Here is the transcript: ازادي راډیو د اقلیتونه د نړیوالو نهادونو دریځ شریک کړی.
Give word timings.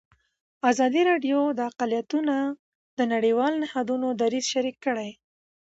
ازادي 0.69 1.01
راډیو 1.11 1.39
د 1.57 1.59
اقلیتونه 1.69 2.35
د 2.97 2.99
نړیوالو 3.13 3.61
نهادونو 3.63 4.07
دریځ 4.21 4.45
شریک 4.53 4.77
کړی. 4.85 5.11